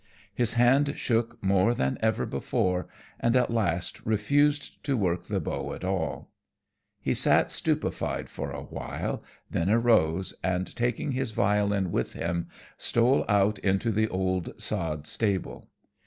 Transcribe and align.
His 0.33 0.55
hand 0.55 0.97
shook 0.97 1.37
more 1.43 1.75
than 1.75 1.99
ever 2.01 2.25
before, 2.25 2.87
and 3.19 3.35
at 3.35 3.51
last 3.53 4.03
refused 4.03 4.83
to 4.83 4.97
work 4.97 5.25
the 5.25 5.39
bow 5.39 5.73
at 5.73 5.83
all. 5.83 6.31
He 6.99 7.13
sat 7.13 7.51
stupefied 7.51 8.27
for 8.27 8.49
a 8.49 8.63
while, 8.63 9.21
then 9.51 9.69
arose, 9.69 10.33
and 10.43 10.75
taking 10.75 11.11
his 11.11 11.29
violin 11.33 11.91
with 11.91 12.13
him, 12.13 12.47
stole 12.79 13.25
out 13.29 13.59
into 13.59 13.91
the 13.91 14.07
old 14.07 14.59
sod 14.59 15.05
stable. 15.05 15.69